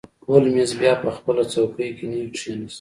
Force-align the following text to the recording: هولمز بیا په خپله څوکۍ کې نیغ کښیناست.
هولمز 0.27 0.71
بیا 0.81 0.93
په 1.03 1.09
خپله 1.17 1.43
څوکۍ 1.51 1.89
کې 1.97 2.05
نیغ 2.11 2.27
کښیناست. 2.35 2.69